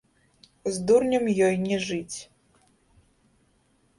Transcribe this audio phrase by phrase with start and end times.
[0.77, 2.17] З дурнем ёй не жыць.